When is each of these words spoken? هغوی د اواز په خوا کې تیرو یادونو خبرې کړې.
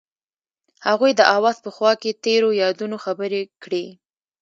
هغوی 0.87 1.11
د 1.15 1.21
اواز 1.35 1.57
په 1.65 1.69
خوا 1.75 1.91
کې 2.01 2.19
تیرو 2.23 2.49
یادونو 2.63 2.97
خبرې 3.05 3.41
کړې. 3.63 3.85